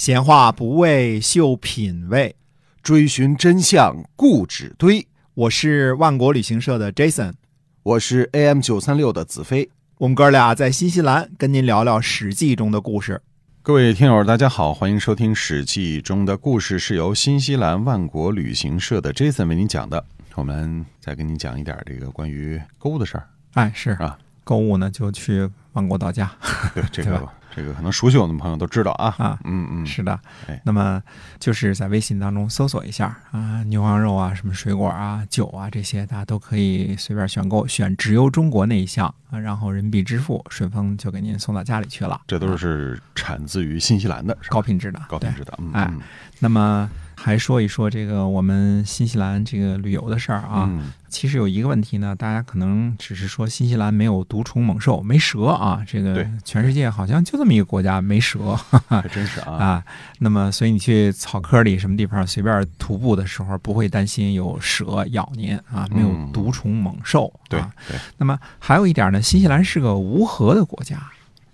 [0.00, 2.34] 闲话不为秀品味，
[2.82, 5.06] 追寻真相固执堆。
[5.34, 7.34] 我是万国旅行社的 Jason，
[7.82, 9.68] 我是 AM 九三六的子飞。
[9.98, 13.20] 我们哥俩在新西兰跟您聊聊《史记》中的故事。
[13.60, 20.02] 各位听友，大家好，欢迎收听《史记》中的故事，是由新西兰万国旅行社的 Jason 为您讲的。
[20.34, 23.28] 我们再跟您讲一点这个关于购物的事儿。
[23.52, 26.32] 哎，是啊，购物呢就去万国到家。
[26.74, 29.14] 对 这个这个可能熟悉我们的朋友都知道啊。
[29.18, 31.02] 啊嗯嗯，是的哎，那么
[31.38, 42.20] 就是在微信当中搜索一下啊，牛羊肉啊、什么水果啊、酒啊这些，大家都可以随便选购，选直邮中国那一项啊，然后人民币支付，顺丰就给您送到家里去了。
[42.26, 45.54] 这都啊是产自于新西兰的，高品质的，高品质的。
[45.58, 46.00] 嗯哎嗯
[46.38, 46.88] 那么
[47.22, 50.66] 还说一说这个我们新西兰这个旅游的事儿啊。
[50.68, 55.82] 嗯其实有一个问题呢，大家可能只是说新西兰没有毒虫猛兽，没蛇啊。
[55.84, 58.54] 这个全世界好像就这么一个国家没蛇
[58.86, 59.52] 还真是啊。
[59.54, 59.84] 啊。
[60.20, 67.72] 那么，所以你去草坑里什么地方随便徒步的时候，不会担心有蛇咬您啊，没有嗯毒虫猛兽对啊。
[67.88, 70.96] 对，那么还有一点呢，新西兰是个无核的国家。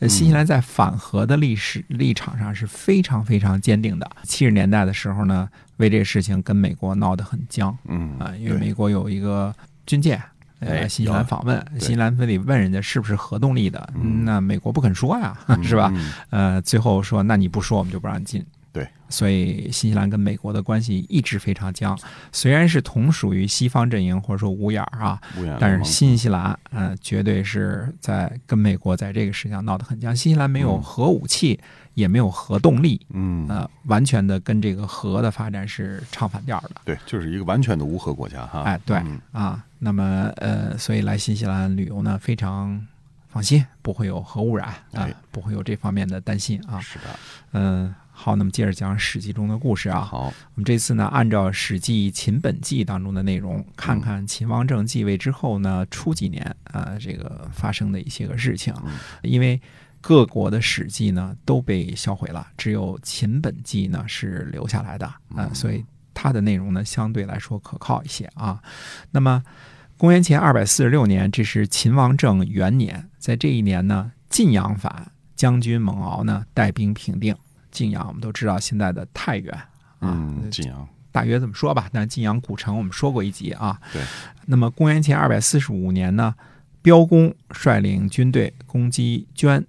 [0.02, 4.10] 新西兰在反核的历史立场上是非常非常坚定的。
[4.24, 9.54] 七十年代的时候呢，为这个事情跟美国闹得很僵嗯啊，因为美国有一个
[9.86, 10.20] 军舰。
[10.58, 15.92] 呃，哎新西兰访问，新西兰非得问人家是不是核动力的，嗯那美国不肯说呀，是吧？
[15.94, 18.42] 嗯呃，最后说，那你不说，我们就不让你进。
[18.76, 21.98] 对，所以新西兰跟美国的关系一直非常僵，
[22.30, 25.18] 虽然是同属于西方阵营或者说五眼儿啊，
[25.58, 30.14] 但是新西兰，呃，绝对是在跟美国在这个事情上闹得很僵。
[30.14, 31.58] 新西兰没有嗯核武器，
[31.94, 36.72] 也没有核动力，嗯呃，完全的跟这个核的发展是唱反调的。
[36.84, 38.60] 对，就是一个完全的无核国家哈。
[38.60, 42.86] 哎，对嗯啊，那么呃，所以来新西兰旅游呢，非常
[43.28, 46.78] 放心，不会有核污染啊哎，不会有这方面的担心啊。
[46.80, 47.04] 是的，
[47.52, 50.00] 嗯，好，那么接着讲《史记》中的故事啊。
[50.00, 58.72] 好，我们这次呢，按照《史记·秦本纪》当中的内容，看看秦王政继位之后呢，初几年啊、呃这个发生的一些个事情。
[58.84, 58.92] 嗯
[59.22, 59.60] 因为
[60.00, 68.62] 各国的史记呢都被销毁了，只有秦本纪呢是留下来的啊、所以它的内容呢相对来说可靠一些啊。
[69.10, 69.42] 那么，
[69.98, 77.36] 公元前二百四十六年，这是秦王政元年，在这一年呢，晋阳反，将军蒙敖呢带兵平定。
[77.76, 79.68] 晋阳我们都知道现在的太原啊，
[80.00, 81.90] 嗯，晋阳，大约这么说吧。
[81.92, 83.78] 但是晋阳古城我们说过一集啊。
[83.92, 84.02] 对。
[84.46, 86.34] 那么公元前二百四十五年呢，
[86.80, 89.62] 彪公率领军队攻击捐，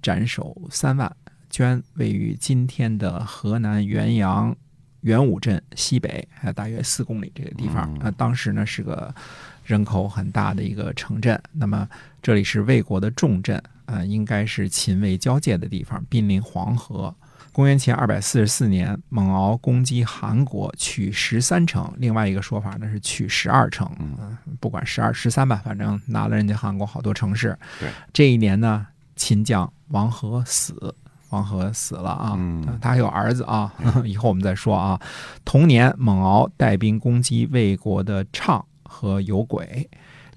[0.00, 1.14] 斩首三万。
[1.50, 4.56] 捐位于今天的河南原阳
[5.02, 7.92] 元武镇西北，还有大约四公里这个地方。
[7.96, 9.14] 嗯呃，当时呢是个
[9.62, 11.38] 人口很大的一个城镇。
[11.52, 11.86] 那么
[12.22, 17.14] 这里是魏国的重镇，呃，应该是秦魏交界的地方，濒临黄河。
[17.52, 21.92] 公元前二百四十四年，蒙敖攻击韩国，取十三城。
[21.98, 27.56] 另外一个说法呢是取十二城，嗯嗯、不管十二十三吧，反正拿了人家韩国好多城市。
[27.78, 28.86] 对，这一年呢，
[29.16, 30.94] 秦将王和死，
[31.28, 33.70] 王和死了啊，嗯他还有儿子啊，
[34.06, 34.98] 以后我们再说啊。
[35.44, 39.88] 同年，蒙敖带兵攻击魏国的畅和有轨。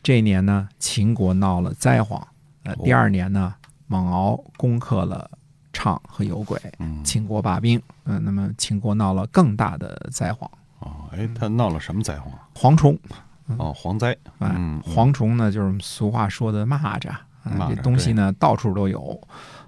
[0.04, 2.22] 这一年呢，秦国闹了灾荒。
[2.64, 3.56] 呃，哦第二年呢，
[3.88, 5.31] 蒙敖攻克了
[5.85, 7.79] 畅和有轨，嗯，秦国罢兵。
[8.06, 12.40] 嗯、那么秦国闹了更大的灾荒，哦，哎，他闹了什么灾荒啊？
[12.56, 12.97] 蝗虫。
[13.57, 19.22] 哦，蝗灾，哎，嗯，蝗虫呢，就是俗话说的蚂蚱，啊蚂这东西呢到处都有。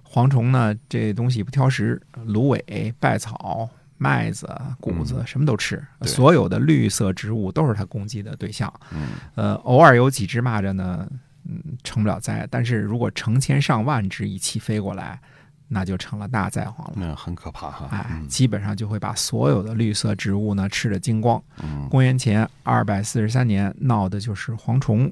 [0.03, 8.73] 蝗虫呢，这东西不挑食，芦苇、稗草、麦子、谷子什么都吃，对所有的绿色植物都是它攻击的对象。
[8.91, 11.07] 嗯呃，偶尔有几只蚂蚱呢，
[11.45, 15.19] 嗯，成不了灾，但是如果成千上万只一起飞过来，
[15.67, 16.93] 那就成了大灾荒了。
[16.95, 17.87] 那很可怕哈。
[17.91, 21.41] 哎，嗯基本上就会把所有的绿色植物呢吃得精光。
[21.61, 25.11] 嗯公元前二百四十三年闹的就是蝗虫。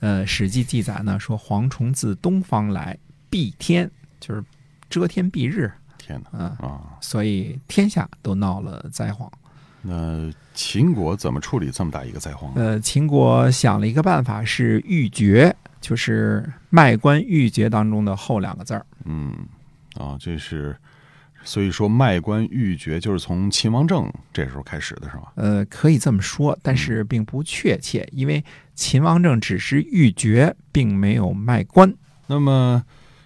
[0.00, 2.96] 呃，《史记》记载呢说，蝗虫自东方来，
[3.30, 3.90] 蔽天，
[4.20, 4.44] 就是
[4.90, 6.98] 遮天蔽日，天哪嗯、啊！
[7.00, 9.30] 所以天下都闹了灾荒。
[9.80, 12.52] 那秦国怎么处理这么大一个灾荒？
[12.56, 18.84] 呃，秦国想了一个办法，是欲绝，就是卖官鬻爵当中的后两个字儿。
[19.04, 19.34] 嗯，
[19.98, 20.76] 啊，这是，
[21.42, 25.32] 所以说卖官鬻爵就是从秦王政这时候开始的是吧？
[25.36, 28.44] 呃，可以这么说，但是并不确切，因为
[28.74, 31.92] 秦王政只是鬻爵，并没有卖官。
[32.26, 32.82] 那么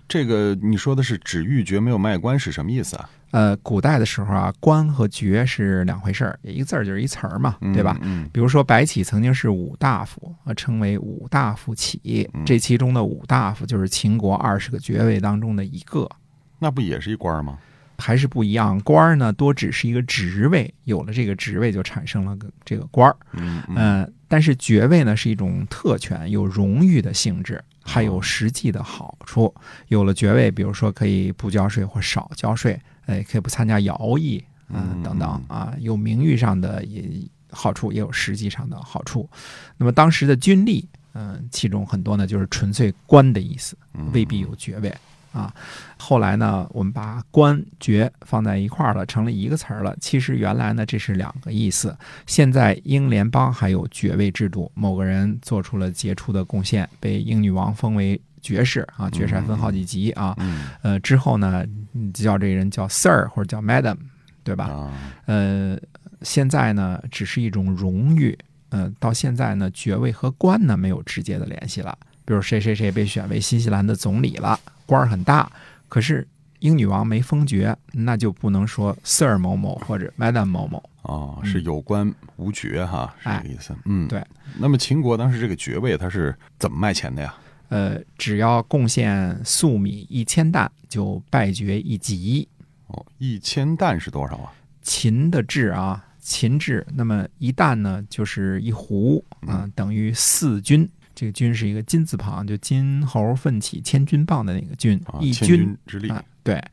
[0.06, 3.10] 这个你说的是只鬻爵没有卖官是什么意思啊？
[3.30, 7.96] 呃，古代的时候啊，官和爵是两回事儿，一个字儿就是一词儿嘛，对吧？
[8.02, 16.10] 嗯，比如说白起曾经是五大夫，啊，称为五大夫起嗯，这其中的五大夫就是秦国二十个爵位当中的一个。
[16.60, 17.58] 那不也是一官吗？
[17.98, 23.14] 还是不一样，官儿呢多只是一个职位，有了这个职位就产生了个这个官儿。
[23.32, 29.52] 嗯但是爵位呢是一种特权，有荣誉的性质，还有实际的好处。
[29.88, 37.04] 有了爵位，比如说可以不交税或少交税，哎，可以不参加徭役，嗯嗯等等啊，有名誉上的也
[37.50, 39.28] 好处，也有实际上的好处。
[39.76, 44.96] 那么当时的军吏，嗯，其中很多呢就是纯粹官的意思，嗯未必有爵位。
[45.32, 45.54] 啊，
[45.96, 49.96] 后来呢，我们把官爵放在一块儿了，成了一个词儿了。
[50.00, 51.96] 其实原来呢，这是两个意思。
[52.26, 60.34] 现在英联邦还有爵位制度，某个人做出了杰出的贡献，被英女王封为爵士啊，爵士还分好几级啊。
[60.38, 63.96] 嗯呃，之后呢，你叫这个人叫 Sir 或者叫 Madam，
[64.42, 64.64] 对吧？
[64.64, 64.92] 啊
[65.26, 65.78] 呃，
[66.22, 68.36] 现在呢，只是一种荣誉。
[68.70, 71.96] 呃，到现在呢，爵位和官呢没有直接的联系了。
[72.24, 74.56] 比如谁谁谁被选为新西兰的总理了，
[74.90, 75.48] 官儿很大，
[75.88, 76.26] 可是
[76.58, 80.82] 英女王没封爵，那就不能说 Sir 某某或者 Madam 某某。
[81.02, 83.72] 哦，是有官无爵哈，是这个意思。
[83.84, 84.20] 嗯，对。
[84.58, 87.32] 那么秦国当时这个爵位它是怎么卖钱的呀？
[87.68, 92.48] 呃，只要贡献粟米一千担，就拜爵一级。
[92.88, 94.52] 哦，一千担是多少啊？
[94.82, 100.90] 秦的制啊，秦制，那么一担呢就是一斛啊、等于四军。
[101.20, 106.08] 这个军是一个金字旁，就金猴奋起千钧棒的那个军，啊，一钧之力。
[106.08, 106.64] 啊，对，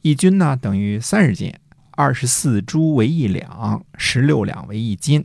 [0.00, 1.52] 一军呢等于三十斤，
[1.90, 5.22] 二十四铢为一两，十六两为一斤。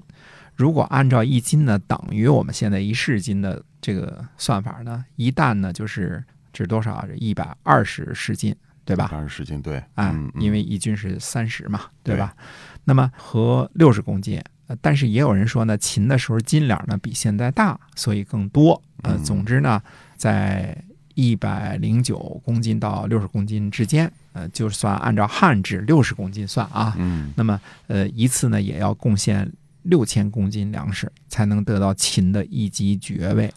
[0.55, 7.05] 如果按照一斤呢等于我们现在一市斤的这个算法呢，一担呢就是这是多少啊？
[7.07, 9.09] 这一百二十市斤，对吧？
[9.13, 12.35] 二十市斤，对，啊嗯，嗯因为一军是三十嘛，对吧？
[12.83, 18.81] 那么和六十公斤，呃但是也有人说呢，秦的时候金两呢比现在大，所以更多。
[19.03, 19.81] 呃，嗯总之呢，
[20.17, 20.75] 在
[21.13, 29.49] 一百零九公斤到六十公斤之间，呃，就算按照汉制六十公斤算啊，嗯那么呃一次呢也要贡献
[29.83, 33.53] 六千公斤粮食，才能得到秦的一级爵位。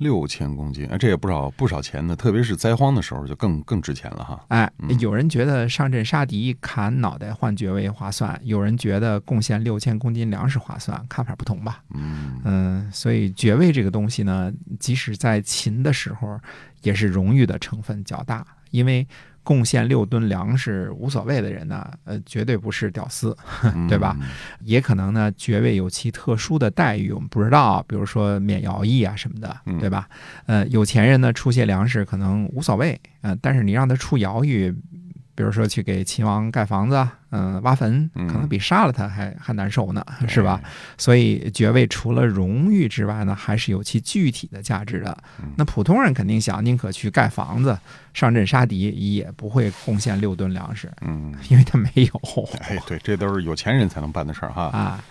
[0.00, 4.44] 六千公斤，哎，这也不少不少钱呢，特别是灾荒的时候就更更值钱了哈。
[4.48, 11.82] 哎嗯，有人觉得上阵杀敌砍脑袋换爵位划算，有人觉得贡献六千公斤粮食划算，看法不同吧。
[11.94, 16.40] 嗯嗯，所以爵位这个东西呢，即使在秦的时候，
[16.82, 19.06] 也是荣誉的成分较大，因为
[19.50, 24.16] 贡献六吨粮食无所谓的人呢，呃，绝对不是屌丝，嗯对吧？
[24.62, 30.08] 也可能呢，爵位有其特殊的待遇，我们不知道，比如说免徭役啊什么的，嗯对吧？
[30.46, 34.72] 呃，有钱人呢出些粮食可能无所谓，呃，但是你让他出徭役，
[35.40, 40.60] 比如说去给秦王盖房子啊，嗯、挖坟，嗯可能比杀了他还还难受呢，是吧？？
[40.98, 45.54] 所以爵位除了荣誉之外呢，还是有其具体的价值的嗯。
[45.56, 47.78] 那普通人肯定想宁可去盖房子、
[48.12, 52.20] 上阵杀敌，也不会贡献六吨粮食，嗯，因为他没有
[52.60, 54.64] 哎，对，这都是有钱人才能办的事儿哈。
[54.64, 55.02] 啊。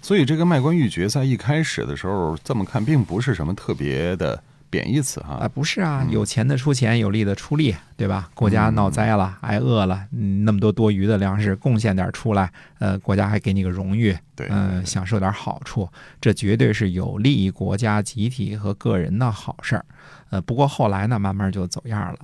[0.00, 4.42] 所以这个卖官鬻爵在一开始的时候，这么看并不是什么特别的
[4.74, 5.48] 贬义词啊，哈。
[5.48, 8.28] 不是啊，嗯有钱的出钱，有力的出力，对吧？
[8.34, 12.50] 国家闹灾了，挨饿了，嗯，那么多多余的粮食贡献点出来，
[12.80, 15.88] 呃，国家还给你个荣誉，对，嗯、享受点好处，
[16.20, 19.84] 这绝对是有利于国家、集体和个人的好事儿。
[20.30, 22.18] 呃，不过后来呢，慢慢就走样了。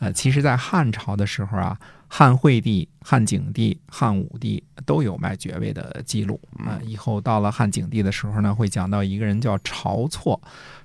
[0.00, 10.40] 呃，其实，在汉朝的时候啊，汉惠帝、汉景帝、汉武帝都有卖爵位的记录啊、以后到了汉景帝的时候呢，会讲到一个人叫晁错，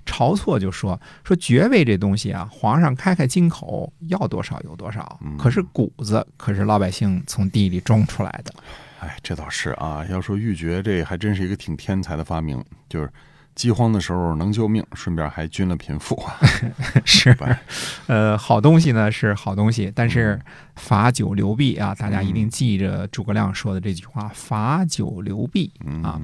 [0.06, 8.54] 晁错就说说爵位这东西啊，皇上开开金口，要多少有多少嗯，可是谷子可是老百姓从地里种出来的。
[9.00, 10.06] 哎，这倒是啊。
[10.10, 13.10] 要说玉珏，这还真是一个挺天才的发明，就是
[13.56, 16.38] 饥荒的时候能救命，顺便还均了贫富啊。
[17.04, 17.60] 是吧，
[18.08, 20.40] 呃，好东西呢是好东西，但是
[20.76, 25.72] 罚酒流弊啊，大家一定记着诸葛亮说的这句话：罚酒流弊。
[25.86, 26.22] 嗯啊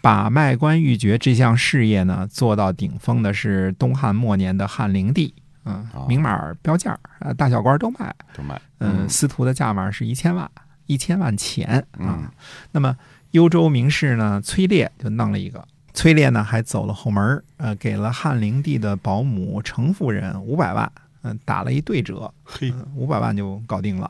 [0.00, 8.60] 把卖官鬻爵这项事业呢做到顶峰的是东汉末年的汉灵帝，嗯哦，明码标价，呃，大小官都卖，都卖。
[8.78, 10.48] 嗯，司徒的价码是一千万，
[10.86, 12.32] 一千万钱嗯啊。
[12.70, 12.96] 那么
[13.32, 15.66] 幽州名士呢，崔烈就弄了一个。
[15.96, 24.08] 崔烈呢还走了后门儿，呃，给了汉灵帝的保姆程夫人五百万，嗯、打了一对折，嘿，五百万就搞定了。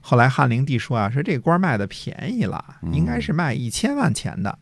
[0.00, 4.56] 后来汉灵帝说啊，说这个官卖的便宜了，嗯应该是卖一千万钱的。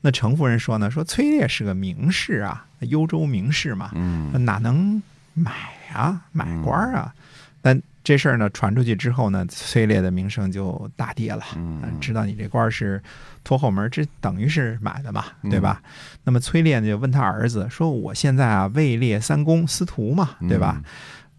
[0.00, 5.02] 那程夫人说呢，说崔烈是个名士啊，幽州名士嘛，嗯哪能
[5.34, 5.52] 买
[5.92, 7.14] 啊，买官啊？
[7.60, 11.42] 但这事儿呢传出去之后呢，崔烈的名声就大跌了。
[11.56, 13.02] 嗯嗯，知道你这官儿是
[13.42, 15.82] 拖后门，这等于是买的嘛，嗯对吧？
[16.22, 20.80] 那么崔烈呢就问他儿子说：“我现在啊位列三公，司徒嘛，对吧？？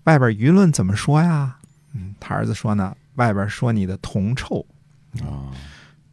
[0.03, 1.55] 外边舆论怎么说呀？”
[1.95, 4.59] 嗯，他儿子说呢：“外边说你的铜臭，
[5.21, 5.47] 啊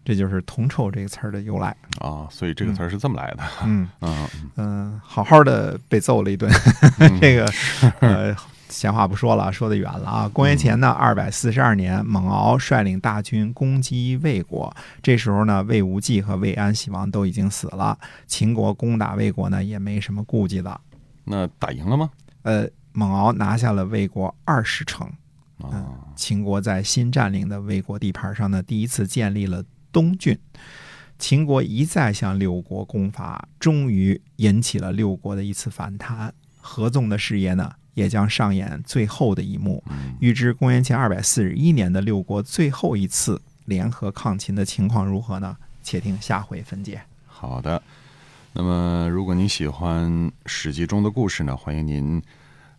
[0.04, 1.76] 这就是铜臭这个词儿的由来。
[1.98, 3.42] 啊，所以这个词儿是这么来的。
[3.64, 6.48] 嗯 嗯嗯、好好的被揍了一顿，
[7.20, 7.52] 这个
[7.98, 8.36] 呃。
[8.74, 10.28] 闲话不说了，说的远了啊！
[10.32, 14.74] 公元前呢二百四十二年，蒙敖率领大军攻击魏国。
[15.00, 17.96] 这时候呢，魏无忌和魏安喜王都已经死了。
[18.26, 20.80] 秦国攻打魏国呢，也没什么顾忌了。
[21.22, 22.10] 那打赢了吗？
[22.42, 25.08] 呃，蒙敖拿下了魏国二十城。
[25.58, 29.62] 啊秦国在新占领的魏国地盘上呢，第一次建立了
[29.92, 30.36] 东郡。
[31.16, 36.34] 秦国一再向六国攻伐，终于引起了六国的一次反弹。
[36.60, 39.82] 合纵的事业呢，也将上演最后的一幕。
[39.90, 45.56] 嗯预知公元前二百四十一年的六国最后一次联合抗秦的情况如何呢？
[45.82, 47.00] 且听下回分解。
[47.26, 47.82] 好的。
[48.56, 50.08] 那么，如果您喜欢
[50.46, 52.22] 《史记》中的故事呢，欢迎您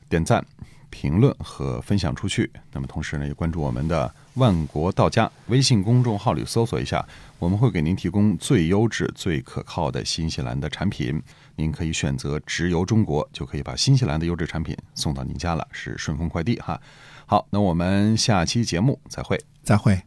[0.10, 0.46] 点赞、
[0.90, 2.52] 评论和分享出去。
[2.72, 7.06] 那么，同时呢，也关注我们的“万国道家”微信公众号里搜索一下，
[7.40, 11.22] 我们会给您提供最优质、最可靠的新西兰的产品。
[11.58, 16.80] 您可以选择直邮中国，就可以把新西兰的优质产品送到您家了，是顺丰快递哈。
[17.26, 19.40] 好，那我们下期节目再会。
[19.64, 20.06] 再会。